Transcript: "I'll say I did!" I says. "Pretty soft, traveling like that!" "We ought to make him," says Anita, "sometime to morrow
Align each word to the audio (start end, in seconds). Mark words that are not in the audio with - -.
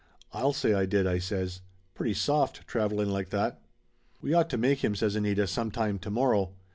"I'll 0.33 0.51
say 0.51 0.73
I 0.73 0.87
did!" 0.87 1.05
I 1.05 1.19
says. 1.19 1.61
"Pretty 1.93 2.15
soft, 2.15 2.65
traveling 2.67 3.09
like 3.11 3.29
that!" 3.29 3.61
"We 4.19 4.33
ought 4.33 4.49
to 4.49 4.57
make 4.57 4.83
him," 4.83 4.95
says 4.95 5.15
Anita, 5.15 5.45
"sometime 5.45 5.99
to 5.99 6.09
morrow 6.09 6.55